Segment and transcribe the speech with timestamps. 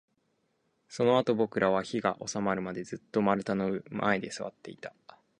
[0.89, 4.95] そのあと、僕らは火が収まるまで、ずっと丸太の前で座っていた